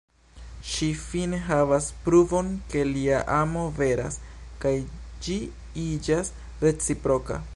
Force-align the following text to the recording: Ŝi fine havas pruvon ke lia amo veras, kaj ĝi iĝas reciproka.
Ŝi 0.69 0.87
fine 1.01 1.41
havas 1.49 1.89
pruvon 2.05 2.49
ke 2.71 2.85
lia 2.93 3.19
amo 3.37 3.67
veras, 3.81 4.19
kaj 4.65 4.73
ĝi 5.27 5.39
iĝas 5.85 6.35
reciproka. 6.67 7.43